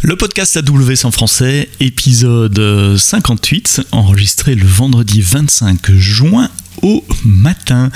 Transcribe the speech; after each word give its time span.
Le 0.00 0.14
podcast 0.14 0.56
AWS 0.56 1.04
en 1.06 1.10
français, 1.10 1.68
épisode 1.80 2.96
58, 2.96 3.82
enregistré 3.90 4.54
le 4.54 4.64
vendredi 4.64 5.20
25 5.20 5.90
juin 5.90 6.50
au 6.82 7.04
matin. 7.24 7.90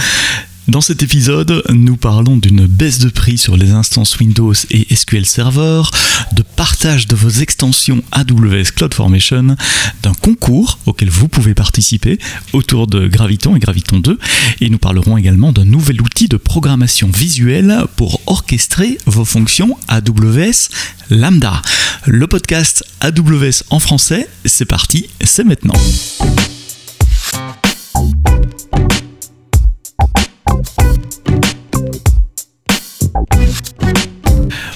Dans 0.69 0.81
cet 0.81 1.03
épisode, 1.03 1.65
nous 1.71 1.97
parlons 1.97 2.37
d'une 2.37 2.67
baisse 2.67 3.01
de 3.01 3.09
prix 3.09 3.37
sur 3.37 3.57
les 3.57 3.73
instances 3.73 4.17
Windows 4.21 4.55
et 4.71 4.95
SQL 4.95 5.27
Server, 5.27 5.83
de 6.35 6.43
partage 6.43 7.09
de 7.09 7.17
vos 7.17 7.29
extensions 7.29 8.01
AWS 8.13 8.71
CloudFormation, 8.77 9.57
d'un 10.05 10.15
concours 10.15 10.79
auquel 10.87 11.11
vous 11.11 11.27
pouvez 11.27 11.55
participer 11.55 12.19
autour 12.53 12.87
de 12.87 13.09
Graviton 13.09 13.57
et 13.57 13.59
Graviton 13.59 13.99
2, 13.99 14.19
et 14.61 14.71
nous 14.71 14.79
parlerons 14.79 15.17
également 15.17 15.53
d'un 15.53 15.65
nouvel 15.65 16.01
outil 16.01 16.29
de 16.29 16.37
programmation 16.37 17.11
visuelle 17.11 17.83
pour 17.97 18.21
orchestrer 18.27 18.99
vos 19.07 19.25
fonctions 19.25 19.77
AWS 19.89 20.69
Lambda. 21.11 21.61
Le 22.07 22.29
podcast 22.29 22.85
AWS 23.01 23.65
en 23.71 23.81
français, 23.81 24.29
c'est 24.45 24.65
parti, 24.65 25.09
c'est 25.25 25.45
maintenant. 25.45 25.75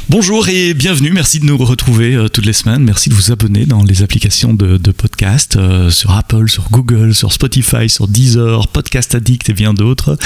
Bonjour 0.09 0.48
et 0.48 0.73
bienvenue, 0.73 1.10
merci 1.10 1.41
de 1.41 1.46
nous 1.46 1.56
retrouver 1.56 2.15
euh, 2.15 2.28
toutes 2.28 2.46
les 2.46 2.52
semaines, 2.52 2.84
merci 2.84 3.09
de 3.09 3.15
vous 3.15 3.33
abonner 3.33 3.66
dans 3.66 3.83
les 3.83 4.05
applications 4.05 4.55
de, 4.55 4.79
podcast 4.92 5.56
euh, 5.56 5.91
sur 5.91 6.12
Apple, 6.12 6.48
sur 6.48 6.70
Google, 6.70 7.12
sur 7.12 7.32
Spotify, 7.32 7.88
sur 7.88 8.06
Deezer, 8.06 8.69
Podcast 8.69 9.16
Addict 9.16 9.51
et 9.51 9.52
bien 9.52 9.74
d'autres. 9.74 10.16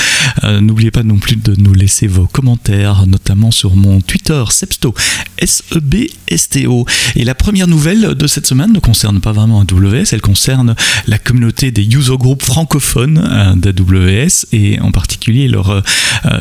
Euh, 0.45 0.61
n'oubliez 0.61 0.91
pas 0.91 1.03
non 1.03 1.16
plus 1.16 1.37
de 1.37 1.55
nous 1.56 1.73
laisser 1.73 2.09
vos 2.09 2.27
commentaires, 2.27 3.06
notamment 3.06 3.51
sur 3.51 3.75
mon 3.75 4.03
Twitter 4.03 4.45
Sebsto, 4.51 4.95
S-E-B-S-T-O. 5.39 6.84
Et 7.17 7.25
la 7.25 7.34
première 7.34 7.67
nouvelle 7.67 8.15
de 8.15 8.27
cette 8.27 8.47
semaine 8.47 8.75
ne 8.75 8.81
concerne 8.81 9.23
pas 9.23 9.33
vraiment 9.33 9.62
AWS, 9.62 10.12
elle 10.12 10.20
concerne 10.20 10.75
la 11.06 11.19
communauté 11.19 11.70
des 11.70 11.84
user 11.86 12.19
groups 12.19 12.45
francophones 12.45 13.56
d'AWS 13.56 14.45
et 14.53 14.78
en 14.81 14.92
particulier 14.92 15.48
leur 15.48 15.83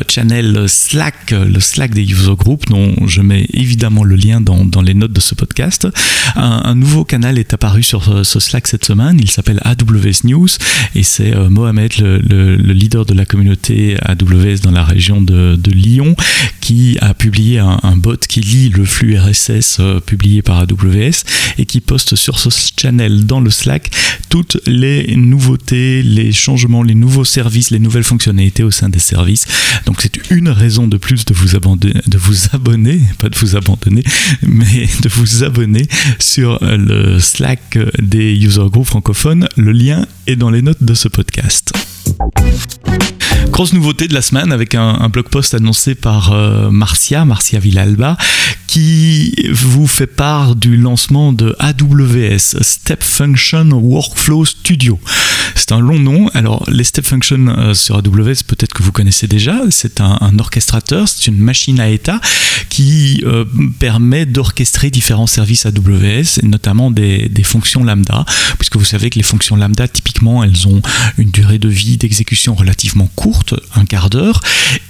channel 0.08 0.68
Slack, 0.68 1.30
le 1.30 1.58
Slack 1.58 1.94
des 1.94 2.04
user 2.04 2.36
groups 2.36 2.68
dont 2.68 2.94
je 3.06 3.22
mets 3.30 3.46
évidemment 3.52 4.04
le 4.04 4.16
lien 4.16 4.40
dans, 4.40 4.82
les 4.82 4.94
notes 4.94 5.12
de 5.12 5.20
ce 5.20 5.34
podcast. 5.34 5.88
Un, 6.36 6.74
nouveau 6.74 7.04
canal 7.04 7.38
est 7.38 7.52
apparu 7.54 7.82
sur 7.82 8.08
euh, 8.08 8.24
ce 8.24 8.40
Slack 8.40 8.66
cette 8.66 8.84
semaine, 8.84 9.18
il 9.20 9.30
s'appelle 9.30 9.60
AWS 9.64 10.24
News 10.24 10.48
et 10.94 11.02
c'est 11.02 11.34
euh, 11.34 11.48
Mohamed, 11.48 11.92
le, 11.98 12.56
leader 12.56 13.04
de 13.04 13.14
la 13.14 13.24
communauté 13.24 13.96
AWS 14.02 14.60
dans 14.62 14.70
la 14.70 14.84
région 14.84 15.20
de, 15.20 15.58
Lyon, 15.70 16.16
qui 16.60 16.96
a 17.00 17.14
publié 17.14 17.58
un, 17.58 17.96
bot 17.96 18.16
qui 18.16 18.40
lit 18.40 18.70
le 18.70 18.84
flux 18.84 19.18
RSS 19.18 19.78
euh, 19.80 20.00
publié 20.00 20.42
par 20.42 20.58
AWS 20.58 21.24
et 21.58 21.66
qui 21.66 21.80
poste 21.80 22.16
sur 22.16 22.38
ce 22.38 22.48
channel 22.80 23.26
dans 23.26 23.40
le 23.40 23.50
Slack 23.50 23.90
toutes 24.28 24.58
les 24.66 25.16
nouveautés, 25.16 26.02
les 26.02 26.32
changements, 26.32 26.82
les 26.82 26.94
nouveaux 26.94 27.24
services, 27.24 27.70
les 27.70 27.78
nouvelles 27.78 28.04
fonctionnalités 28.04 28.62
au 28.62 28.70
sein 28.70 28.88
des 28.88 28.98
services. 28.98 29.46
Donc 29.86 30.00
c'est 30.00 30.30
une 30.30 30.48
raison 30.48 30.86
de 30.86 30.96
plus 30.96 31.24
de 31.24 31.34
vous 31.34 31.56
abonner, 31.56 31.94
de 32.06 32.18
vous 32.18 32.36
abonner 32.52 33.00
pas 33.20 33.28
de 33.28 33.38
vous 33.38 33.54
abandonner, 33.56 34.02
mais 34.42 34.88
de 35.02 35.08
vous 35.10 35.44
abonner 35.44 35.86
sur 36.18 36.58
le 36.62 37.18
Slack 37.18 37.78
des 37.98 38.34
user 38.34 38.64
groups 38.70 38.88
francophones. 38.88 39.46
Le 39.56 39.72
lien 39.72 40.06
est 40.26 40.36
dans 40.36 40.50
les 40.50 40.62
notes 40.62 40.82
de 40.82 40.94
ce 40.94 41.08
podcast. 41.08 41.72
Grosse 43.50 43.72
nouveauté 43.72 44.06
de 44.06 44.14
la 44.14 44.22
semaine 44.22 44.52
avec 44.52 44.74
un, 44.74 45.08
blog 45.08 45.28
post 45.28 45.54
annoncé 45.54 45.94
par 45.94 46.32
euh, 46.32 46.70
Marcia, 46.70 47.24
Marcia 47.24 47.58
Villalba, 47.58 48.16
qui 48.66 49.34
vous 49.50 49.88
fait 49.88 50.06
part 50.06 50.54
du 50.54 50.76
lancement 50.76 51.32
de 51.32 51.56
AWS 51.58 52.62
Step 52.62 53.02
Function 53.02 53.68
Workflow 53.72 54.44
Studio. 54.44 55.00
C'est 55.56 55.72
un 55.72 55.80
long 55.80 55.98
nom. 55.98 56.28
Alors, 56.34 56.64
les 56.68 56.84
Step 56.84 57.04
Function 57.04 57.48
euh, 57.48 57.74
sur 57.74 57.96
AWS, 57.96 58.44
peut-être 58.46 58.72
que 58.72 58.82
vous 58.82 58.92
connaissez 58.92 59.26
déjà. 59.26 59.60
C'est 59.70 60.00
un, 60.00 60.38
orchestrateur, 60.38 61.08
c'est 61.08 61.26
une 61.26 61.38
machine 61.38 61.80
à 61.80 61.88
état 61.88 62.20
qui 62.68 63.22
euh, 63.26 63.44
permet 63.78 64.26
d'orchestrer 64.26 64.90
différents 64.90 65.26
services 65.26 65.66
AWS, 65.66 66.44
notamment 66.44 66.90
des, 66.90 67.28
des 67.28 67.42
fonctions 67.42 67.82
lambda, 67.82 68.24
puisque 68.58 68.76
vous 68.76 68.84
savez 68.84 69.10
que 69.10 69.16
les 69.16 69.24
fonctions 69.24 69.56
lambda, 69.56 69.88
typiquement, 69.88 70.44
elles 70.44 70.68
ont 70.68 70.80
une 71.18 71.30
durée 71.30 71.58
de 71.58 71.68
vie 71.68 71.96
d'exécution 71.96 72.54
relativement 72.54 73.08
courte, 73.16 73.39
un 73.74 73.84
quart 73.84 74.10
d'heure, 74.10 74.40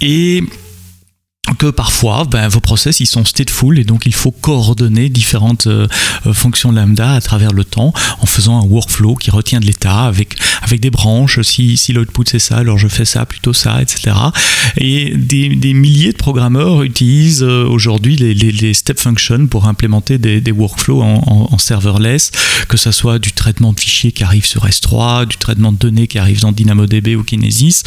et 0.00 0.42
que 1.58 1.66
parfois 1.66 2.24
ben, 2.24 2.48
vos 2.48 2.60
process 2.60 3.00
ils 3.00 3.06
sont 3.06 3.24
stateful 3.24 3.78
et 3.78 3.84
donc 3.84 4.06
il 4.06 4.14
faut 4.14 4.30
coordonner 4.30 5.08
différentes 5.08 5.66
euh, 5.66 5.86
euh, 6.26 6.32
fonctions 6.32 6.72
lambda 6.72 7.14
à 7.14 7.20
travers 7.20 7.52
le 7.52 7.64
temps 7.64 7.92
en 8.20 8.26
faisant 8.26 8.60
un 8.60 8.64
workflow 8.64 9.14
qui 9.14 9.30
retient 9.30 9.60
de 9.60 9.66
l'état 9.66 10.04
avec, 10.04 10.36
avec 10.62 10.80
des 10.80 10.90
branches. 10.90 11.40
Si, 11.42 11.76
si 11.76 11.92
l'output 11.92 12.24
c'est 12.26 12.38
ça 12.38 12.58
alors 12.58 12.78
je 12.78 12.88
fais 12.88 13.04
ça 13.04 13.26
plutôt 13.26 13.52
ça 13.52 13.82
etc 13.82 14.16
et 14.76 15.14
des, 15.16 15.48
des 15.48 15.74
milliers 15.74 16.12
de 16.12 16.16
programmeurs 16.16 16.82
utilisent 16.82 17.42
euh, 17.42 17.64
aujourd'hui 17.64 18.16
les, 18.16 18.74
step 18.74 19.00
functions 19.00 19.46
pour 19.46 19.66
implémenter 19.66 20.18
des, 20.18 20.52
workflows 20.52 21.02
en, 21.02 21.58
serverless 21.58 22.30
que 22.68 22.76
ce 22.76 22.92
soit 22.92 23.18
du 23.18 23.32
traitement 23.32 23.72
de 23.72 23.80
fichiers 23.80 24.12
qui 24.12 24.24
arrive 24.24 24.46
sur 24.46 24.66
S3 24.66 25.26
du 25.26 25.36
traitement 25.36 25.72
de 25.72 25.78
données 25.78 26.06
qui 26.06 26.18
arrive 26.18 26.40
dans 26.40 26.52
DynamoDB 26.52 27.16
ou 27.16 27.22
Kinesis 27.22 27.82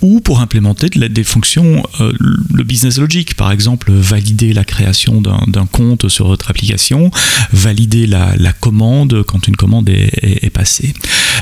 ou 0.00 0.20
pour 0.20 0.40
implémenter 0.40 0.88
des 0.88 1.24
fonctions 1.24 1.82
le 1.98 2.64
business 2.64 2.98
par 3.36 3.52
exemple, 3.52 3.92
valider 3.92 4.52
la 4.52 4.64
création 4.64 5.20
d'un 5.20 5.66
compte 5.66 6.08
sur 6.08 6.26
votre 6.26 6.50
application, 6.50 7.10
valider 7.52 8.06
la, 8.06 8.52
commande 8.60 9.22
quand 9.22 9.48
une 9.48 9.56
commande 9.56 9.88
est, 9.88 10.50
passée. 10.50 10.94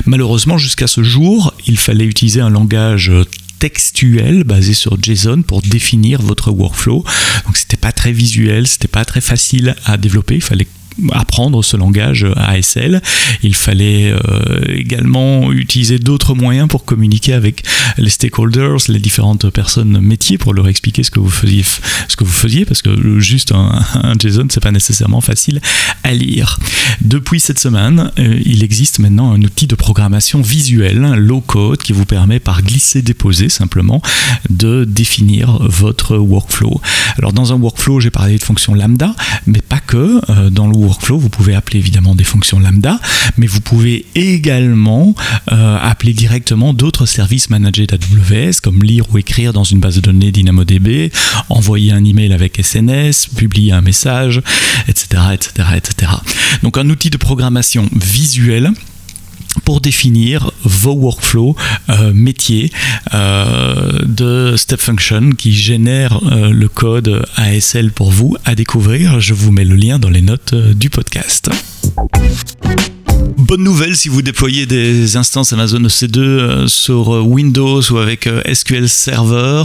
Malheureusement, 0.05 0.57
jusqu'à 0.57 0.87
ce 0.87 1.03
jour, 1.03 1.53
il 1.67 1.77
fallait 1.77 2.05
utiliser 2.05 2.41
un 2.41 2.49
langage 2.49 3.11
textuel 3.59 4.43
basé 4.43 4.73
sur 4.73 5.01
JSON 5.01 5.41
pour 5.41 5.61
définir 5.61 6.21
votre 6.21 6.51
workflow. 6.51 7.03
Donc 7.45 7.57
c'était 7.57 7.77
pas 7.77 7.91
très 7.91 8.11
visuel, 8.11 8.67
c'était 8.67 8.87
pas 8.87 9.05
très 9.05 9.21
facile 9.21 9.75
à 9.85 9.97
développer, 9.97 10.35
il 10.35 10.43
fallait 10.43 10.67
apprendre 11.11 11.63
ce 11.63 11.77
langage 11.77 12.25
ASL. 12.35 13.01
Il 13.43 13.55
fallait 13.55 14.11
euh, 14.11 14.61
également 14.67 15.51
utiliser 15.51 15.99
d'autres 15.99 16.33
moyens 16.33 16.67
pour 16.67 16.85
communiquer 16.85 17.33
avec 17.33 17.63
les 17.97 18.09
stakeholders, 18.09 18.77
les 18.87 18.99
différentes 18.99 19.49
personnes 19.49 19.99
métiers 19.99 20.37
pour 20.37 20.53
leur 20.53 20.67
expliquer 20.67 21.03
ce 21.03 21.11
que 21.11 21.19
vous 21.19 21.29
faisiez, 21.29 22.65
parce 22.65 22.81
que 22.81 23.19
juste 23.19 23.51
un, 23.51 23.81
JSON 24.19 24.47
c'est 24.49 24.63
pas 24.63 24.71
nécessairement 24.71 25.21
facile 25.21 25.61
à 26.03 26.13
lire. 26.13 26.59
Depuis 27.01 27.39
cette 27.39 27.59
semaine, 27.59 28.11
euh, 28.19 28.39
il 28.45 28.63
existe 28.63 28.99
maintenant 28.99 29.31
un 29.31 29.41
outil 29.41 29.67
de 29.67 29.75
programmation 29.75 30.41
visuelle, 30.41 31.13
low 31.15 31.41
code, 31.41 31.81
qui 31.81 31.93
vous 31.93 32.05
permet 32.05 32.39
par 32.39 32.61
glisser-déposer 32.61 33.49
simplement 33.49 34.01
de 34.49 34.85
définir 34.85 35.59
votre 35.61 36.17
workflow. 36.17 36.79
Alors 37.17 37.33
dans 37.33 37.53
un 37.53 37.55
workflow, 37.55 37.99
j'ai 37.99 38.11
parlé 38.11 38.37
de 38.37 38.43
fonction 38.43 38.73
lambda, 38.73 39.15
mais 39.45 39.61
pas 39.61 39.79
que. 39.79 40.21
Euh, 40.29 40.49
dans 40.49 40.67
le 40.67 40.75
workflow, 40.85 41.17
vous 41.17 41.29
pouvez 41.29 41.55
appeler 41.55 41.79
évidemment 41.79 42.15
des 42.15 42.23
fonctions 42.23 42.59
lambda, 42.59 42.99
mais 43.37 43.47
vous 43.47 43.61
pouvez 43.61 44.05
également 44.15 45.15
euh, 45.51 45.77
appeler 45.81 46.13
directement 46.13 46.73
d'autres 46.73 47.05
services 47.05 47.49
managés 47.49 47.87
d'AWS, 47.87 48.61
comme 48.61 48.83
lire 48.83 49.05
ou 49.11 49.17
écrire 49.17 49.53
dans 49.53 49.63
une 49.63 49.79
base 49.79 49.95
de 49.95 50.01
données 50.01 50.31
DynamoDB, 50.31 51.11
envoyer 51.49 51.91
un 51.91 52.03
email 52.03 52.33
avec 52.33 52.57
SNS, 52.61 53.27
publier 53.35 53.71
un 53.71 53.81
message, 53.81 54.41
etc., 54.87 55.23
etc., 55.33 55.69
etc. 55.75 56.11
Donc 56.63 56.77
un 56.77 56.89
outil 56.89 57.09
de 57.09 57.17
programmation 57.17 57.89
visuelle 57.95 58.71
pour 59.63 59.81
définir 59.81 60.51
vos 60.63 60.93
workflows 60.93 61.55
euh, 61.89 62.11
métiers 62.13 62.71
euh, 63.13 63.99
de 64.05 64.55
Step 64.57 64.81
Function 64.81 65.31
qui 65.31 65.53
génère 65.53 66.19
euh, 66.31 66.49
le 66.49 66.67
code 66.67 67.25
ASL 67.35 67.91
pour 67.91 68.11
vous 68.11 68.35
à 68.45 68.55
découvrir. 68.55 69.19
Je 69.19 69.33
vous 69.33 69.51
mets 69.51 69.65
le 69.65 69.75
lien 69.75 69.99
dans 69.99 70.09
les 70.09 70.21
notes 70.21 70.55
du 70.55 70.89
podcast. 70.89 71.49
Bonne 73.47 73.63
nouvelle 73.63 73.95
si 73.95 74.09
vous 74.09 74.23
déployez 74.23 74.65
des 74.65 75.17
instances 75.17 75.53
Amazon 75.53 75.81
EC2 75.81 76.17
euh, 76.17 76.67
sur 76.67 77.13
euh, 77.13 77.21
Windows 77.21 77.79
ou 77.91 77.99
avec 77.99 78.25
euh, 78.25 78.41
SQL 78.51 78.89
Server, 78.89 79.63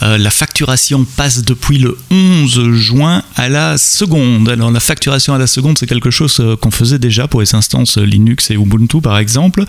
la 0.00 0.30
facturation 0.30 1.04
passe 1.04 1.44
depuis 1.44 1.78
le 1.78 1.96
11 2.10 2.72
juin 2.72 3.22
à 3.36 3.48
la 3.48 3.78
seconde. 3.78 4.48
Alors 4.48 4.70
la 4.70 4.80
facturation 4.80 5.34
à 5.34 5.38
la 5.38 5.46
seconde, 5.46 5.78
c'est 5.78 5.86
quelque 5.86 6.10
chose 6.10 6.42
qu'on 6.60 6.70
faisait 6.70 6.98
déjà 6.98 7.28
pour 7.28 7.40
les 7.40 7.54
instances 7.54 7.98
Linux 7.98 8.50
et 8.50 8.54
Ubuntu 8.54 9.00
par 9.00 9.18
exemple. 9.18 9.64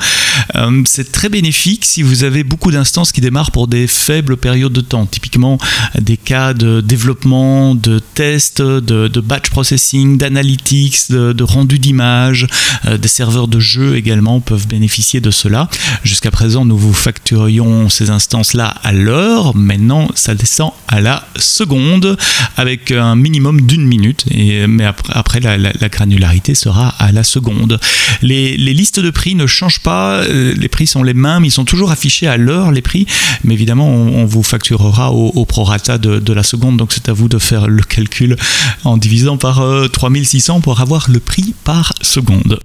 C'est 0.85 1.11
très 1.11 1.27
bénéfique 1.27 1.83
si 1.85 2.01
vous 2.01 2.23
avez 2.23 2.43
beaucoup 2.43 2.71
d'instances 2.71 3.11
qui 3.11 3.19
démarrent 3.19 3.51
pour 3.51 3.67
des 3.67 3.87
faibles 3.87 4.37
périodes 4.37 4.71
de 4.71 4.81
temps, 4.81 5.05
typiquement 5.05 5.57
des 5.99 6.17
cas 6.17 6.53
de 6.53 6.81
développement, 6.81 7.75
de 7.75 7.99
tests, 7.99 8.61
de, 8.61 9.19
batch 9.19 9.49
processing, 9.49 10.17
d'analytics, 10.17 11.11
de, 11.11 11.43
rendu 11.43 11.77
d'images, 11.77 12.47
des 12.85 13.07
serveurs 13.07 13.49
de 13.51 13.59
jeux 13.59 13.95
également 13.95 14.39
peuvent 14.39 14.67
bénéficier 14.67 15.21
de 15.21 15.29
cela. 15.29 15.69
Jusqu'à 16.03 16.31
présent, 16.31 16.65
nous 16.65 16.77
vous 16.77 16.93
facturions 16.93 17.89
ces 17.89 18.09
instances-là 18.09 18.73
à 18.83 18.91
l'heure. 18.91 19.55
Maintenant, 19.55 20.09
ça 20.15 20.33
descend 20.33 20.71
à 20.87 21.01
la 21.01 21.27
seconde 21.35 22.17
avec 22.57 22.91
un 22.91 23.15
minimum 23.15 23.61
d'une 23.61 23.85
minute. 23.85 24.25
Et, 24.31 24.65
mais 24.65 24.85
après, 24.85 25.13
après 25.13 25.39
la, 25.39 25.89
granularité 25.89 26.55
sera 26.55 26.89
à 26.99 27.11
la 27.11 27.23
seconde. 27.23 27.79
Les, 28.21 28.57
listes 28.57 28.99
de 28.99 29.09
prix 29.09 29.35
ne 29.35 29.45
changent 29.45 29.81
pas. 29.81 30.23
Euh, 30.23 30.53
les 30.57 30.67
prix 30.67 30.87
sont 30.87 31.03
les 31.03 31.13
mêmes. 31.13 31.45
Ils 31.45 31.51
sont 31.51 31.65
toujours 31.65 31.91
affichés 31.91 32.27
à 32.27 32.37
l'heure, 32.37 32.71
les 32.71 32.81
prix. 32.81 33.05
Mais 33.43 33.53
évidemment, 33.53 33.87
on, 33.87 34.25
vous 34.25 34.43
facturera 34.43 35.11
au, 35.11 35.45
prorata 35.45 35.97
de, 35.97 36.33
la 36.33 36.43
seconde. 36.43 36.77
Donc, 36.77 36.93
c'est 36.93 37.09
à 37.09 37.13
vous 37.13 37.27
de 37.27 37.37
faire 37.37 37.67
le 37.67 37.83
calcul 37.83 38.35
en 38.83 38.97
divisant 38.97 39.37
par 39.37 39.61
3600 39.91 40.57
euh, 40.57 40.59
pour 40.61 40.79
avoir 40.79 41.09
le 41.09 41.19
prix 41.19 41.53
par 41.63 41.93
seconde. 42.01 42.59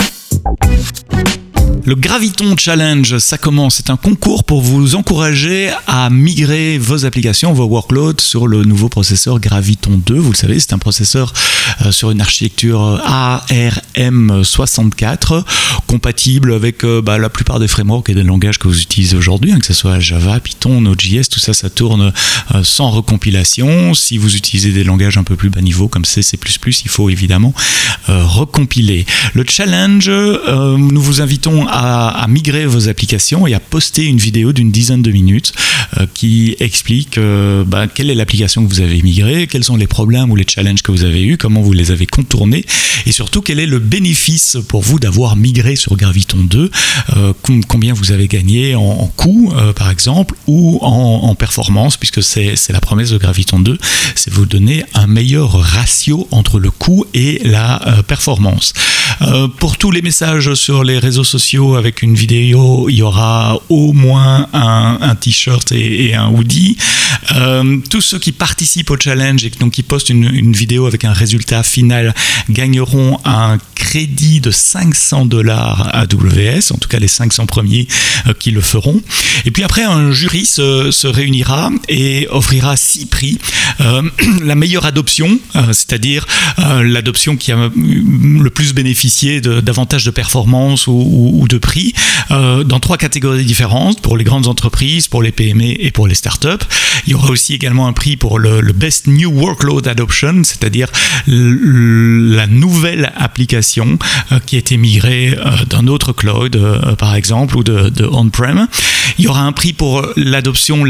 Le 1.86 1.94
Graviton 1.94 2.54
Challenge, 2.56 3.18
ça 3.18 3.38
commence. 3.38 3.76
C'est 3.76 3.90
un 3.90 3.96
concours 3.96 4.42
pour 4.42 4.60
vous 4.60 4.96
encourager 4.96 5.70
à 5.86 6.10
migrer 6.10 6.78
vos 6.78 7.04
applications, 7.04 7.52
vos 7.52 7.66
workloads 7.66 8.18
sur 8.18 8.48
le 8.48 8.64
nouveau 8.64 8.88
processeur 8.88 9.38
Graviton 9.38 10.00
2. 10.04 10.16
Vous 10.16 10.32
le 10.32 10.36
savez, 10.36 10.58
c'est 10.58 10.72
un 10.72 10.78
processeur 10.78 11.32
euh, 11.84 11.92
sur 11.92 12.10
une 12.10 12.20
architecture 12.20 13.00
ARM64, 13.06 15.44
compatible 15.86 16.52
avec 16.52 16.84
euh, 16.84 17.00
bah, 17.00 17.18
la 17.18 17.28
plupart 17.28 17.58
des 17.58 17.68
frameworks 17.68 18.10
et 18.10 18.14
des 18.14 18.22
langages 18.22 18.58
que 18.58 18.68
vous 18.68 18.80
utilisez 18.80 19.16
aujourd'hui, 19.16 19.52
hein, 19.52 19.58
que 19.58 19.66
ce 19.66 19.72
soit 19.72 20.00
Java, 20.00 20.40
Python, 20.40 20.80
Node.js, 20.80 21.28
tout 21.30 21.40
ça, 21.40 21.54
ça 21.54 21.70
tourne 21.70 22.12
euh, 22.54 22.64
sans 22.64 22.90
recompilation. 22.90 23.94
Si 23.94 24.18
vous 24.18 24.36
utilisez 24.36 24.72
des 24.72 24.84
langages 24.84 25.16
un 25.16 25.24
peu 25.24 25.36
plus 25.36 25.50
bas 25.50 25.60
niveau 25.60 25.88
comme 25.88 26.04
C, 26.04 26.22
C++, 26.22 26.38
il 26.84 26.88
faut 26.88 27.10
évidemment 27.10 27.54
recompiler. 28.08 29.06
Le 29.34 29.44
challenge, 29.48 30.08
nous 30.08 31.00
vous 31.00 31.20
invitons 31.20 31.66
à 31.68 32.24
migrer 32.28 32.66
vos 32.66 32.88
applications 32.88 33.46
et 33.46 33.54
à 33.54 33.60
poster 33.60 34.04
une 34.04 34.18
vidéo 34.18 34.52
d'une 34.52 34.70
dizaine 34.70 35.02
de 35.02 35.10
minutes 35.10 35.52
euh, 35.98 36.06
qui 36.12 36.56
explique 36.60 37.18
euh, 37.18 37.64
bah, 37.64 37.86
quelle 37.86 38.10
est 38.10 38.14
l'application 38.14 38.64
que 38.64 38.68
vous 38.68 38.80
avez 38.80 39.00
migrée, 39.02 39.46
quels 39.46 39.64
sont 39.64 39.76
les 39.76 39.86
problèmes 39.86 40.30
ou 40.30 40.36
les 40.36 40.46
challenges 40.46 40.82
que 40.82 40.90
vous 40.90 41.04
avez 41.04 41.22
eus, 41.22 41.36
comment 41.36 41.60
vous 41.60 41.72
les 41.72 41.90
avez 41.90 42.06
contournés 42.06 42.64
et 43.06 43.12
surtout 43.12 43.40
quel 43.40 43.60
est 43.60 43.66
le 43.66 43.78
bénéfice 43.78 44.58
pour 44.68 44.82
vous 44.82 44.98
d'avoir 44.98 45.36
migré 45.36 45.75
sur 45.76 45.96
Graviton 45.96 46.38
2, 46.38 46.70
euh, 47.16 47.32
combien 47.68 47.94
vous 47.94 48.12
avez 48.12 48.28
gagné 48.28 48.74
en, 48.74 49.10
coût 49.16 49.52
par 49.76 49.90
exemple 49.90 50.34
ou 50.46 50.78
en, 50.82 51.34
performance 51.34 51.96
puisque 51.96 52.22
c'est 52.22 52.56
la 52.70 52.80
promesse 52.80 53.10
de 53.10 53.18
Graviton 53.18 53.60
2, 53.60 53.78
c'est 54.14 54.32
vous 54.32 54.46
donner 54.46 54.84
un 54.94 55.06
meilleur 55.06 55.52
ratio 55.52 56.26
entre 56.30 56.58
le 56.58 56.70
coût 56.70 57.04
et 57.14 57.40
la 57.44 58.02
performance. 58.06 58.72
Pour 59.58 59.78
tous 59.78 59.90
les 59.90 60.02
messages 60.02 60.54
sur 60.54 60.84
les 60.84 60.98
réseaux 60.98 61.24
sociaux, 61.24 61.76
avec 61.76 62.02
une 62.02 62.14
vidéo, 62.14 62.88
il 62.88 62.96
y 62.96 63.02
aura 63.02 63.58
au 63.68 63.92
moins 63.92 64.46
un, 64.52 65.14
t-shirt 65.14 65.72
et, 65.72 66.14
un 66.14 66.28
hoodie. 66.28 66.76
Euh, 67.34 67.78
tous 67.90 68.00
ceux 68.00 68.18
qui 68.18 68.32
participent 68.32 68.90
au 68.90 68.98
challenge 68.98 69.44
et 69.44 69.50
donc 69.50 69.72
qui 69.72 69.82
postent 69.82 70.10
une, 70.10 70.52
vidéo 70.52 70.86
avec 70.86 71.04
un 71.04 71.12
résultat 71.12 71.62
final 71.62 72.14
gagneront 72.50 73.18
un 73.24 73.58
crédit 73.74 74.40
de 74.40 74.50
500 74.50 75.26
dollars 75.26 75.90
AWS, 75.94 76.72
en 76.72 76.78
tout 76.78 76.88
cas 76.88 76.98
les 76.98 77.08
500 77.08 77.46
premiers 77.46 77.86
euh, 78.26 78.32
qui 78.38 78.50
le 78.50 78.60
feront. 78.60 79.00
Et 79.44 79.50
puis 79.50 79.62
après, 79.62 79.82
un 79.82 80.12
jury 80.12 80.46
se, 80.46 81.06
réunira 81.06 81.70
et 81.88 82.26
offrira 82.30 82.76
six 82.76 83.06
prix. 83.06 83.38
Euh, 83.80 84.02
la 84.42 84.54
meilleure 84.54 84.86
adoption, 84.86 85.38
c'est-à-dire 85.68 86.26
l'adoption 86.58 87.36
qui 87.36 87.52
a 87.52 87.70
le 87.76 88.50
plus 88.50 88.72
bénéficié 88.72 89.05
davantage 89.40 90.04
de 90.04 90.10
performance 90.10 90.86
ou 90.86 91.44
de 91.48 91.58
prix 91.58 91.94
euh, 92.30 92.64
dans 92.64 92.80
trois 92.80 92.96
catégories 92.96 93.44
différentes 93.44 94.00
pour 94.00 94.16
les 94.16 94.24
grandes 94.24 94.48
entreprises, 94.48 95.08
pour 95.08 95.22
les 95.22 95.32
PME 95.32 95.80
et 95.80 95.90
pour 95.90 96.08
les 96.08 96.14
startups. 96.14 96.64
Il 97.06 97.12
y 97.12 97.14
aura 97.14 97.30
aussi 97.30 97.54
également 97.54 97.86
un 97.86 97.92
prix 97.92 98.16
pour 98.16 98.38
le, 98.38 98.60
Best 98.72 99.06
New 99.06 99.30
Workload 99.30 99.86
Adoption, 99.86 100.42
c'est-à-dire 100.42 100.88
la 101.26 102.46
nouvelle 102.46 103.12
application 103.16 103.98
euh, 104.32 104.38
qui 104.44 104.56
a 104.56 104.58
été 104.58 104.76
migrée 104.76 105.34
euh, 105.38 105.64
d'un 105.68 105.86
autre 105.86 106.12
cloud, 106.12 106.58
par 106.98 107.14
exemple, 107.14 107.56
ou 107.56 107.62
de, 107.62 107.92
on-prem. 108.10 108.66
Il 109.18 109.24
y 109.24 109.28
aura 109.28 109.42
un 109.42 109.52
prix 109.52 109.72
pour 109.72 110.04
l'adoption 110.16 110.84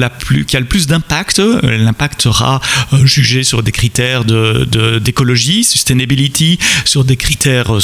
qui 0.46 0.56
a 0.56 0.60
le 0.60 0.66
plus 0.66 0.86
d'impact. 0.86 1.40
L'impact 1.62 2.22
sera 2.22 2.60
jugé 3.04 3.44
sur 3.44 3.62
des 3.62 3.72
critères 3.72 4.24
d'écologie, 4.24 5.60
de, 5.60 5.66
sustainability, 5.66 6.58
sur 6.84 7.04
des 7.04 7.16
critères 7.16 7.80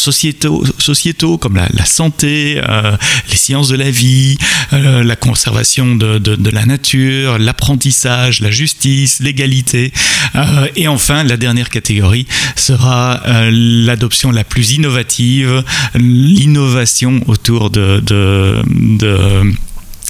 sociétaux, 0.79 1.39
comme 1.39 1.57
la, 1.57 1.85
santé, 1.85 2.61
euh, 2.69 2.97
les 3.31 3.37
sciences 3.37 3.69
de 3.69 3.77
la 3.77 3.91
vie, 3.91 4.37
euh, 4.73 5.03
la 5.03 5.17
conservation 5.17 5.97
de, 5.97 6.51
la 6.51 6.67
nature, 6.67 7.39
l'apprentissage, 7.39 8.41
la 8.41 8.51
justice, 8.51 9.21
l'égalité. 9.21 9.93
Euh, 10.35 10.69
et 10.77 10.89
enfin, 10.89 11.25
la 11.25 11.37
dernière 11.37 11.71
catégorie 11.71 12.27
sera 12.57 13.23
l'adoption 13.51 14.31
la 14.31 14.45
plus 14.45 14.73
innovative, 14.73 15.65
l'innovation 15.95 17.21
autour 17.27 17.71
de 17.71 18.01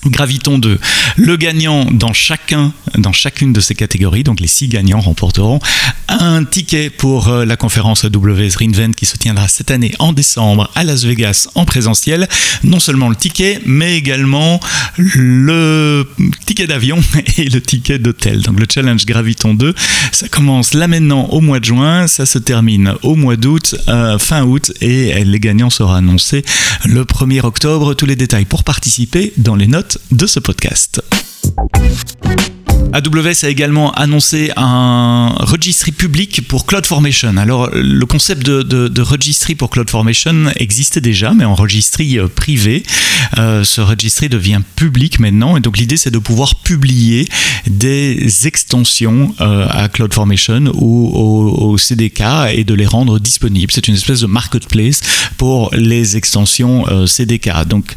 Graviton 0.07 0.59
2. 0.59 0.79
Le 1.17 1.37
gagnant 1.37 1.85
dans 1.85 2.13
chacun, 2.13 2.73
dans 2.97 3.13
chacune 3.13 3.53
de 3.53 3.61
ces 3.61 3.75
catégories, 3.75 4.25
donc 4.25 4.41
les 4.41 4.47
six 4.47 4.69
gagnants 4.69 5.01
remporteront 5.01 5.61
un 6.09 6.45
ticket 6.45 6.91
pour 6.91 7.29
euh, 7.29 7.45
la 7.45 7.57
conférence 7.57 8.05
AWS 8.05 8.57
Reinvent 8.59 8.95
qui 8.95 9.07
se 9.07 9.17
tiendra 9.17 9.49
cette 9.49 9.71
année 9.71 9.95
en 9.99 10.13
décembre 10.13 10.71
à 10.75 10.85
Las 10.85 11.05
Vegas 11.05 11.49
en 11.55 11.65
présentiel. 11.65 12.29
Non 12.65 12.81
seulement 12.81 13.09
le 13.09 13.17
ticket, 13.17 13.61
mais 13.65 13.97
également 13.97 14.61
le 14.97 16.07
ticket 16.47 16.67
d'avion 16.67 16.99
et 17.39 17.45
le 17.49 17.61
ticket 17.61 17.99
d'hôtel. 17.99 18.43
Donc 18.43 18.59
le 18.59 18.67
challenge 18.73 19.07
Graviton 19.07 19.55
2, 19.55 19.75
ça 20.11 20.29
commence 20.29 20.75
là 20.75 20.89
maintenant 20.89 21.27
au 21.27 21.41
mois 21.41 21.61
de 21.61 21.65
juin, 21.65 22.07
ça 22.07 22.27
se 22.27 22.39
termine 22.39 22.95
au 23.03 23.15
mois 23.15 23.37
d'août, 23.37 23.77
euh, 23.89 24.19
fin 24.19 24.43
août, 24.43 24.73
et 24.81 25.25
les 25.25 25.41
gagnants 25.41 25.71
seront 25.71 25.95
annoncés 25.95 26.45
le 26.85 27.05
1er 27.05 27.45
octobre. 27.45 27.95
Tous 27.95 28.07
les 28.07 28.17
détails 28.17 28.45
pour 28.45 28.65
participer 28.65 29.33
dans 29.37 29.55
les 29.55 29.67
notes 29.67 29.92
de 30.11 30.27
ce 30.27 30.41
podcast. 30.41 31.03
AWS 32.93 33.45
a 33.45 33.49
également 33.49 33.91
annoncé 33.93 34.51
un 34.57 35.29
registry 35.39 35.93
public 35.93 36.47
pour 36.47 36.67
CloudFormation. 36.67 37.37
Alors, 37.39 37.71
le 37.73 38.05
concept 38.05 38.43
de, 38.45 39.01
registry 39.01 39.55
pour 39.55 39.71
CloudFormation 39.71 40.53
existait 40.57 41.01
déjà, 41.01 41.33
mais 41.33 41.45
en 41.45 41.55
registry 41.55 42.19
euh, 42.19 42.29
privé. 42.29 42.83
Euh, 43.39 43.65
ce 43.65 43.81
registry 43.81 44.29
devient 44.29 44.61
public 44.77 45.19
maintenant, 45.19 45.57
et 45.57 45.61
donc 45.61 45.79
l'idée 45.79 45.97
c'est 45.97 46.11
de 46.11 46.19
pouvoir 46.19 46.57
publier 46.57 47.27
des 47.67 48.47
extensions 48.47 49.35
euh, 49.41 49.67
à 49.71 49.89
CloudFormation 49.89 50.73
ou 50.75 51.11
au, 51.15 51.79
CDK 51.79 52.23
et 52.53 52.65
de 52.65 52.75
les 52.75 52.87
rendre 52.87 53.19
disponibles. 53.19 53.73
C'est 53.73 53.89
une 53.89 53.95
espèce 53.95 54.21
de 54.21 54.27
marketplace 54.27 55.01
pour 55.39 55.71
les 55.73 56.17
extensions 56.17 56.85
CDK. 57.07 57.51
Donc, 57.67 57.95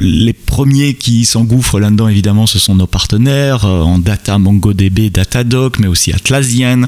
les 0.00 0.32
premiers 0.32 0.94
qui 0.94 1.24
s'engouffrent 1.24 1.78
là-dedans, 1.78 2.08
évidemment, 2.08 2.46
ce 2.46 2.58
sont 2.58 2.74
nos 2.74 2.86
partenaires 2.86 3.64
en 3.64 3.98
Data, 4.08 4.38
MongoDB, 4.38 5.10
Datadog, 5.10 5.74
mais 5.80 5.86
aussi 5.86 6.14
Atlassian, 6.14 6.84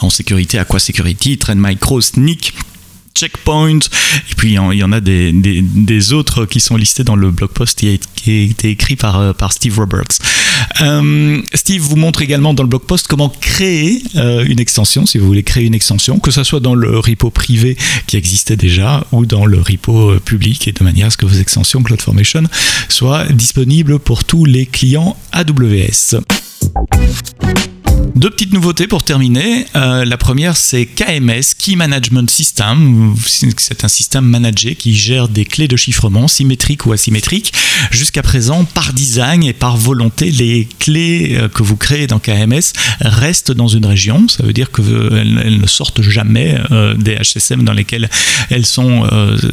en 0.00 0.08
sécurité, 0.08 0.58
Aqua 0.58 0.78
Security, 0.78 1.36
Trend 1.36 1.56
Micro, 1.56 2.00
Sneak. 2.00 2.54
Checkpoint, 3.14 3.78
et 3.78 4.34
puis 4.38 4.54
il 4.54 4.78
y 4.78 4.82
en 4.82 4.90
a 4.90 5.00
des, 5.00 6.12
autres 6.14 6.46
qui 6.46 6.60
sont 6.60 6.78
listés 6.78 7.04
dans 7.04 7.14
le 7.14 7.30
blog 7.30 7.50
post 7.50 7.78
qui 7.78 7.88
a, 7.90 7.92
été 7.92 8.70
écrit 8.70 8.96
par, 8.96 9.20
euh, 9.20 9.32
par 9.34 9.52
Steve 9.52 9.78
Roberts. 9.78 10.16
Euh, 10.80 11.42
Steve 11.52 11.82
vous 11.82 11.96
montre 11.96 12.22
également 12.22 12.54
dans 12.54 12.62
le 12.62 12.70
blog 12.70 12.84
post 12.86 13.06
comment 13.06 13.28
créer 13.28 14.02
euh, 14.16 14.46
une 14.48 14.58
extension, 14.58 15.04
si 15.04 15.18
vous 15.18 15.26
voulez 15.26 15.42
créer 15.42 15.66
une 15.66 15.74
extension, 15.74 16.20
que 16.20 16.30
ce 16.30 16.42
soit 16.42 16.60
dans 16.60 16.74
le 16.74 16.98
repo 16.98 17.28
privé 17.28 17.76
qui 18.06 18.16
existait 18.16 18.56
déjà 18.56 19.06
ou 19.12 19.26
dans 19.26 19.44
le 19.44 19.60
repo 19.60 20.18
public, 20.20 20.66
et 20.68 20.72
de 20.72 20.82
manière 20.82 21.08
à 21.08 21.10
ce 21.10 21.18
que 21.18 21.26
vos 21.26 21.38
extensions 21.38 21.82
CloudFormation 21.82 22.44
soient 22.88 23.26
disponibles 23.26 23.98
pour 23.98 24.24
tous 24.24 24.46
les 24.46 24.64
clients 24.64 25.18
AWS. 25.32 26.22
you 26.62 27.71
Deux 28.14 28.30
petites 28.30 28.52
nouveautés 28.52 28.86
pour 28.86 29.02
terminer. 29.02 29.66
Euh, 29.74 30.04
la 30.04 30.16
première, 30.16 30.56
c'est 30.56 30.86
KMS, 30.86 31.54
Key 31.58 31.76
Management 31.76 32.30
System. 32.30 33.14
C'est 33.56 33.84
un 33.84 33.88
système 33.88 34.24
managé 34.24 34.74
qui 34.74 34.94
gère 34.94 35.28
des 35.28 35.44
clés 35.44 35.68
de 35.68 35.76
chiffrement 35.76 36.28
symétriques 36.28 36.86
ou 36.86 36.92
asymétriques. 36.92 37.52
Jusqu'à 37.90 38.22
présent, 38.22 38.64
par 38.64 38.92
design 38.92 39.42
et 39.42 39.52
par 39.52 39.76
volonté, 39.76 40.30
les 40.30 40.68
clés 40.78 41.36
euh, 41.36 41.48
que 41.48 41.62
vous 41.62 41.76
créez 41.76 42.06
dans 42.06 42.18
KMS 42.18 42.72
restent 43.00 43.52
dans 43.52 43.68
une 43.68 43.86
région. 43.86 44.28
Ça 44.28 44.42
veut 44.42 44.52
dire 44.52 44.70
qu'elles 44.70 45.58
ne 45.60 45.66
sortent 45.66 46.02
jamais 46.02 46.58
euh, 46.70 46.94
des 46.94 47.16
HSM 47.16 47.64
dans 47.64 47.72
lesquels 47.72 48.10
elles 48.50 48.66
sont 48.66 49.08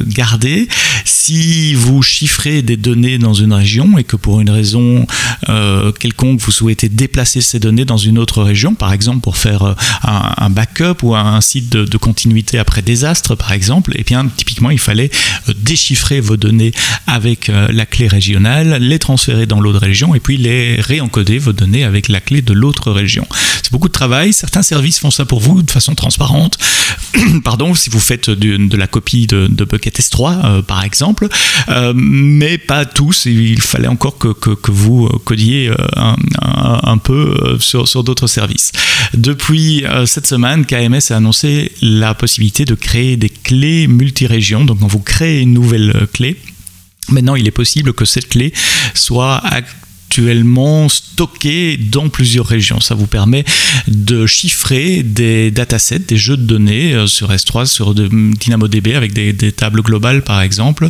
gardées. 0.06 0.68
Si 1.04 1.74
vous 1.74 2.02
chiffrez 2.02 2.62
des 2.62 2.76
données 2.76 3.18
dans 3.18 3.34
une 3.34 3.52
région 3.52 3.98
et 3.98 4.04
que 4.04 4.16
pour 4.16 4.40
une 4.40 4.50
raison 4.50 5.06
quelconque 5.98 6.40
vous 6.40 6.52
souhaitez 6.52 6.88
déplacer 6.88 7.40
ces 7.40 7.58
données 7.58 7.84
dans 7.84 7.96
une 7.96 8.18
autre 8.18 8.39
d'autres 8.40 8.48
régions, 8.48 8.74
par 8.74 8.92
exemple 8.92 9.20
pour 9.20 9.36
faire 9.36 9.62
euh, 9.62 9.74
un, 10.02 10.50
backup 10.50 11.02
ou 11.02 11.14
un 11.14 11.40
site 11.40 11.68
de, 11.70 11.96
continuité 11.98 12.58
après 12.58 12.82
désastre, 12.82 13.34
par 13.34 13.52
exemple, 13.52 13.92
et 13.92 14.00
eh 14.00 14.04
bien 14.04 14.26
typiquement 14.36 14.70
il 14.70 14.78
fallait 14.78 15.10
euh, 15.48 15.52
déchiffrer 15.56 16.20
vos 16.20 16.36
données 16.36 16.72
avec 17.06 17.48
la 17.48 17.86
clé 17.86 18.08
régionale, 18.08 18.76
les 18.80 18.98
transférer 18.98 19.46
dans 19.46 19.60
l'autre 19.60 19.80
région 19.80 20.14
et 20.14 20.20
puis 20.20 20.36
les 20.36 20.80
réencoder 20.80 21.38
vos 21.38 21.52
données 21.52 21.84
avec 21.84 22.08
la 22.08 22.20
clé 22.20 22.42
de 22.42 22.52
l'autre 22.52 22.90
région. 22.90 23.26
C'est 23.62 23.72
beaucoup 23.72 23.88
de 23.88 23.92
travail. 23.92 24.32
Certains 24.32 24.62
services 24.62 24.98
font 24.98 25.10
ça 25.10 25.24
pour 25.24 25.40
vous 25.40 25.62
de 25.62 25.70
façon 25.70 25.94
transparente. 25.94 26.58
Pardon, 27.44 27.74
si 27.74 27.90
vous 27.90 28.00
faites 28.00 28.30
de, 28.30 28.76
la 28.76 28.86
copie 28.86 29.26
de, 29.26 29.48
Bucket 29.64 29.98
S3, 29.98 30.62
par 30.62 30.84
exemple, 30.84 31.28
mais 31.94 32.58
pas 32.58 32.84
tous. 32.84 33.26
Il 33.26 33.60
fallait 33.60 33.88
encore 33.88 34.16
que, 34.18 34.70
vous 34.70 35.08
codiez 35.24 35.70
un, 35.96 36.98
peu 36.98 37.36
euh, 37.42 37.58
sur, 37.58 37.88
sur 37.88 38.04
d'autres 38.04 38.26
services. 38.30 38.72
Depuis 39.14 39.84
euh, 39.84 40.06
cette 40.06 40.26
semaine, 40.26 40.64
KMS 40.64 41.10
a 41.10 41.16
annoncé 41.16 41.72
la 41.82 42.14
possibilité 42.14 42.64
de 42.64 42.74
créer 42.74 43.16
des 43.16 43.28
clés 43.28 43.86
multirégions. 43.86 44.64
Donc, 44.64 44.80
quand 44.80 44.86
vous 44.86 45.00
créez 45.00 45.40
une 45.40 45.52
nouvelle 45.52 45.92
euh, 45.94 46.06
clé, 46.06 46.36
Maintenant, 47.08 47.34
il 47.34 47.44
est 47.48 47.50
possible 47.50 47.92
que 47.92 48.04
cette 48.04 48.28
clé 48.28 48.52
soit 48.94 49.42
actuellement 49.44 50.88
stocké 50.88 51.76
dans 51.76 52.08
plusieurs 52.08 52.46
régions. 52.46 52.78
Ça 52.78 52.94
vous 52.94 53.08
permet 53.08 53.44
de 53.88 54.26
chiffrer 54.26 55.02
des 55.02 55.50
datasets, 55.50 56.00
des 56.00 56.16
jeux 56.16 56.36
de 56.36 56.44
données 56.44 56.94
euh, 56.94 57.08
sur 57.08 57.32
S3, 57.32 57.66
sur 57.66 57.94
DynamoDB 57.94 58.94
avec 58.94 59.12
des, 59.12 59.34
tables 59.50 59.82
globales 59.82 60.22
par 60.22 60.40
exemple, 60.40 60.88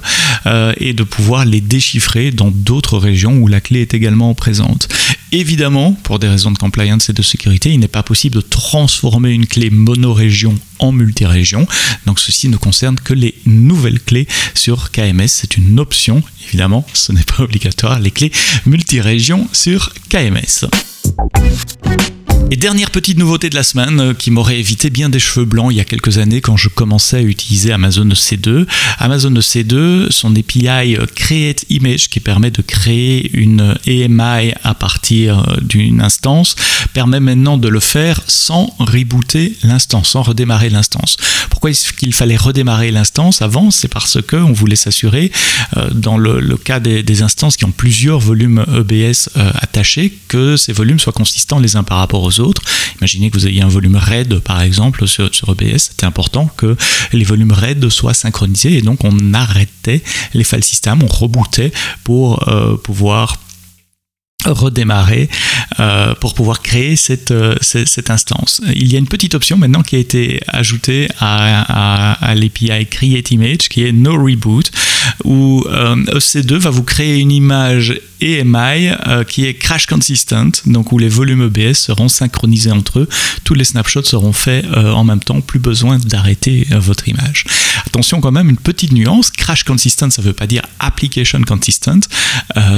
et 0.77 0.93
de 0.93 1.03
pouvoir 1.05 1.47
les 1.47 1.63
déchiffrer 1.63 2.33
dans 2.33 2.51
d'autres 2.51 2.99
régions 2.99 3.39
où 3.39 3.49
la 3.49 3.63
clé 3.63 3.81
est 3.81 3.95
également 3.95 4.35
présente. 4.35 4.89
Évidemment, 5.33 5.93
pour 5.93 6.19
des 6.19 6.29
raisons 6.29 6.51
de 6.51 6.59
compliance 6.59 7.09
et 7.09 7.13
de 7.13 7.23
sécurité, 7.23 7.71
il 7.71 7.79
n'est 7.79 7.89
pas 7.89 8.03
possible 8.03 8.37
de 8.37 8.41
transformer 8.41 9.31
une 9.31 9.47
clé 9.47 9.71
monorégion 9.71 10.59
en 10.81 10.91
multirégion. 10.91 11.67
Donc 12.07 12.19
ceci 12.19 12.49
ne 12.49 12.57
concerne 12.57 12.97
que 12.97 13.15
les 13.15 13.35
nouvelles 13.47 14.01
clés 14.01 14.27
sur 14.55 14.91
KMS. 14.91 15.29
C'est 15.29 15.57
une 15.57 15.79
option, 15.79 16.23
évidemment, 16.49 16.85
ce 16.95 17.13
n'est 17.13 17.23
pas 17.23 17.43
obligatoire. 17.45 18.01
Les 18.01 18.11
clés 18.11 18.33
multirégion 18.67 19.47
sur 19.53 19.93
KMS. 20.09 20.67
Et 22.53 22.57
dernière 22.57 22.91
petite 22.91 23.17
nouveauté 23.17 23.49
de 23.49 23.55
la 23.55 23.63
semaine 23.63 24.01
euh, 24.01 24.13
qui 24.13 24.33
m'aurait 24.33 24.59
évité 24.59 24.91
bien 24.91 25.09
des 25.09 25.21
cheveux 25.21 25.47
blancs 25.47 25.69
il 25.71 25.77
y 25.77 25.81
a 25.81 25.85
quelques 25.85 26.19
années 26.19 26.41
quand 26.41 26.57
je 26.57 26.69
commençais 26.69 27.19
à 27.19 27.23
utiliser 27.23 27.71
Amazon 27.71 28.07
C2. 28.07 28.67
Amazon 28.99 29.31
C2, 29.31 30.11
son 30.11 30.35
API 30.35 30.97
euh, 30.97 31.07
Create 31.15 31.65
Image 31.69 32.09
qui 32.09 32.19
permet 32.19 32.51
de 32.51 32.61
créer 32.61 33.31
une 33.35 33.77
EMI 33.87 34.53
à 34.65 34.75
partir 34.75 35.49
euh, 35.49 35.61
d'une 35.61 36.01
instance 36.01 36.57
permet 36.93 37.21
maintenant 37.21 37.57
de 37.57 37.69
le 37.69 37.79
faire 37.79 38.21
sans 38.27 38.75
rebooter 38.81 39.57
l'instance, 39.63 40.09
sans 40.09 40.23
redémarrer 40.23 40.71
l'instance. 40.71 41.19
Pourquoi 41.51 41.71
est-ce 41.71 41.93
qu'il 41.93 42.13
fallait 42.13 42.37
redémarrer 42.37 42.91
l'instance 42.91 43.43
avant? 43.43 43.71
C'est 43.71 43.87
parce 43.87 44.21
que 44.21 44.35
on 44.35 44.53
voulait 44.53 44.75
s'assurer, 44.75 45.31
dans 45.93 46.17
le, 46.17 46.57
cas 46.57 46.81
des, 46.81 47.23
instances 47.23 47.57
qui 47.57 47.65
ont 47.65 47.71
plusieurs 47.71 48.19
volumes 48.19 48.65
EBS 48.75 49.29
attachés, 49.37 50.19
que 50.29 50.57
ces 50.57 50.73
volumes 50.73 50.99
soient 50.99 51.13
consistants 51.13 51.59
les 51.59 51.77
uns 51.77 51.83
par 51.83 51.99
rapport 51.99 52.23
aux 52.23 52.29
autres 52.29 52.40
Imaginez 53.01 53.31
que 53.31 53.37
vous 53.37 53.47
ayez 53.47 53.63
un 53.63 53.69
volume 53.69 53.97
RAID 53.97 54.41
par 54.41 54.61
exemple 54.61 55.07
sur, 55.07 55.35
sur 55.35 55.51
EBS, 55.51 55.79
c'était 55.79 56.07
important 56.07 56.51
que 56.57 56.77
les 57.13 57.25
volumes 57.25 57.53
RAID 57.53 57.89
soient 57.89 58.15
synchronisés 58.15 58.77
et 58.77 58.83
donc 58.83 59.05
on 59.05 59.35
arrêtait 59.35 60.03
les 60.35 60.45
file 60.45 60.65
systems, 60.65 61.03
on 61.03 61.07
rebootait 61.07 61.73
pour 62.05 62.49
euh, 62.49 62.77
pouvoir 62.77 63.39
redémarrer 64.47 65.29
euh, 65.79 66.15
pour 66.15 66.35
pouvoir 66.35 66.63
créer 66.63 66.97
cette, 66.97 67.31
euh, 67.31 67.57
cette, 67.61 68.11
instance. 68.11 68.61
Il 68.75 68.91
y 68.91 68.97
a 68.97 68.99
une 68.99 69.09
petite 69.09 69.35
option 69.35 69.57
maintenant 69.57 69.83
qui 69.83 69.97
a 69.97 69.99
été 69.99 70.41
ajoutée 70.49 71.09
à, 71.19 72.15
à, 72.15 72.35
l'API 72.35 72.87
Create 72.87 73.31
Image 73.31 73.69
qui 73.69 73.85
est 73.85 73.93
No 73.93 74.13
Reboot 74.13 74.71
où 75.25 75.65
EC2 75.69 76.57
va 76.57 76.71
vous 76.71 76.83
créer 76.83 77.19
une 77.19 77.33
image 77.33 78.01
EMI 78.21 78.91
euh, 79.07 79.25
qui 79.25 79.47
est 79.47 79.55
crash 79.55 79.87
consistent, 79.87 80.35
donc 80.67 80.93
où 80.93 80.99
les 80.99 81.09
volumes 81.09 81.43
EBS 81.43 81.75
seront 81.75 82.09
synchronisés 82.09 82.71
entre 82.71 83.01
eux. 83.01 83.09
Tous 83.45 83.55
les 83.55 83.65
snapshots 83.65 84.05
seront 84.05 84.33
faits 84.33 84.65
euh, 84.67 84.93
en 84.93 85.05
même 85.05 85.21
temps, 85.21 85.41
plus 85.41 85.59
besoin 85.59 85.99
d'arrêter 85.99 86.67
euh, 86.73 86.79
votre 86.79 87.09
image. 87.09 87.45
Attention 87.87 88.21
quand 88.21 88.33
même, 88.33 88.51
une 88.51 88.57
petite 88.57 88.93
nuance, 88.93 89.31
crash 89.31 89.65
consistent, 89.65 90.11
ça 90.11 90.23
ne 90.23 90.27
veut 90.27 90.33
pas 90.33 90.47
dire 90.47 90.63
application 90.79 91.41
consistent. 91.43 92.09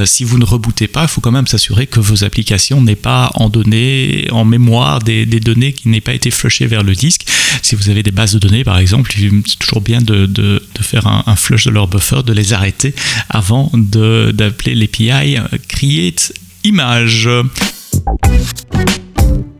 si 0.04 0.24
vous 0.24 0.38
ne 0.38 0.44
rebootez 0.44 0.88
pas, 0.88 1.02
il 1.02 1.08
faut 1.08 1.20
quand 1.20 1.32
même 1.32 1.46
s'assurer 1.46 1.86
que 1.86 2.00
vos 2.00 2.24
applications 2.24 2.80
n'aient 2.80 2.94
pas 2.96 3.30
en 3.34 3.48
données, 3.48 4.28
en 4.30 4.44
mémoire 4.44 5.00
des, 5.00 5.26
données 5.26 5.72
qui 5.72 5.88
n'aient 5.88 6.00
pas 6.00 6.14
été 6.14 6.30
flushées 6.30 6.66
vers 6.66 6.82
le 6.82 6.94
disque. 6.94 7.26
Si 7.62 7.74
vous 7.74 7.90
avez 7.90 8.02
des 8.02 8.10
bases 8.10 8.32
de 8.32 8.38
données, 8.38 8.64
par 8.64 8.78
exemple, 8.78 9.12
c'est 9.46 9.58
toujours 9.58 9.80
bien 9.80 10.00
de, 10.00 10.62
faire 10.80 11.06
un, 11.06 11.36
flush 11.36 11.64
de 11.64 11.70
leur 11.70 11.88
buffer, 11.88 12.11
de 12.20 12.32
les 12.34 12.52
arrêter 12.52 12.94
avant 13.30 13.70
d'appeler 13.72 14.74
l'API 14.74 15.38
Create 15.68 16.34
Image. 16.64 17.28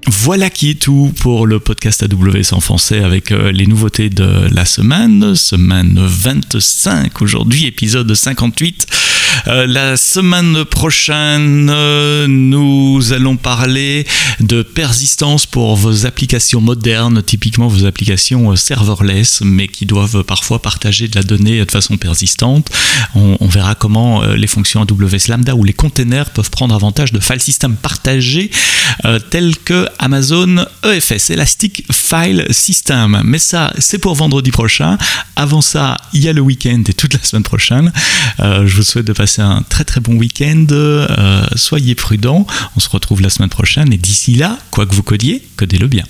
Voilà 0.07 0.51
qui 0.51 0.71
est 0.71 0.81
tout 0.81 1.13
pour 1.21 1.47
le 1.47 1.59
podcast 1.59 2.03
AWS 2.03 2.53
en 2.53 2.61
français 2.61 3.03
avec 3.03 3.33
euh, 3.33 3.51
les 3.51 3.67
nouveautés 3.67 4.11
de 4.11 4.49
la 4.55 4.65
semaine, 4.65 5.35
semaine 5.35 5.99
25 5.99 7.23
aujourd'hui, 7.23 7.67
épisode 7.67 8.15
58. 8.15 8.87
Euh, 9.47 9.67
la 9.67 9.97
semaine 9.97 10.65
prochaine, 10.65 11.71
euh, 11.71 12.27
nous 12.29 13.13
allons 13.13 13.37
parler 13.37 14.07
de 14.41 14.63
persistance 14.63 15.47
pour 15.47 15.77
vos 15.77 16.07
applications 16.07 16.61
modernes, 16.61 17.23
typiquement 17.23 17.69
vos 17.69 17.87
applications 17.87 18.55
serverless, 18.57 19.41
mais 19.43 19.69
qui 19.69 19.87
doivent 19.87 20.23
parfois 20.25 20.61
partager 20.61 21.09
de 21.09 21.17
la 21.17 21.23
donnée 21.23 21.65
de 21.65 21.71
façon 21.71 21.97
persistante. 21.97 22.71
On, 23.15 23.47
verra 23.47 23.75
comment 23.75 24.23
les 24.23 24.47
fonctions 24.47 24.81
AWS 24.81 25.29
Lambda 25.29 25.55
ou 25.55 25.65
les 25.65 25.75
containers 25.75 26.31
peuvent 26.31 26.51
prendre 26.51 26.75
avantage 26.75 27.13
de 27.13 27.21
file 27.21 27.41
system 27.41 27.77
partagés 27.77 28.51
tels 29.31 29.57
que 29.59 29.87
Amazon 29.99 30.65
EFS, 30.85 31.31
Elastic 31.31 31.85
File 31.93 32.47
System. 32.51 33.21
Mais 33.25 33.39
ça, 33.39 33.73
c'est 33.79 33.99
pour 33.99 34.15
vendredi 34.15 34.51
prochain. 34.51 34.97
Avant 35.37 35.61
ça, 35.61 35.97
il 36.13 36.23
y 36.23 36.29
a 36.29 36.33
le 36.33 36.41
week-end 36.41 36.83
et 36.87 36.93
toute 36.93 37.15
la 37.15 37.23
semaine 37.23 37.43
prochaine. 37.43 37.93
Euh, 38.41 38.67
je 38.67 38.77
vous 38.77 38.83
souhaite 38.83 39.07
de 39.07 39.13
passer 39.13 39.32
un 39.41 39.63
très 39.63 39.85
très 39.85 40.01
bon 40.01 40.15
week-end. 40.17 40.67
Euh, 40.71 41.47
soyez 41.57 41.95
prudents. 41.95 42.47
On 42.77 42.81
se 42.81 42.91
retrouve 42.91 43.23
la 43.23 43.31
semaine 43.31 43.49
prochaine. 43.49 43.93
Et 43.93 43.99
d'ici 43.99 44.35
là, 44.35 44.59
quoi 44.71 44.87
que 44.87 44.95
vous 44.95 45.03
codiez, 45.03 45.43
codez-le 45.57 45.87
bien. 45.87 46.05